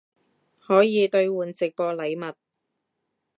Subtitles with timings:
[0.59, 2.35] 可以兑换直播禮物